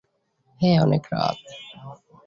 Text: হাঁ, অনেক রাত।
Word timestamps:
হাঁ, 0.61 0.77
অনেক 0.81 1.03
রাত। 1.13 1.39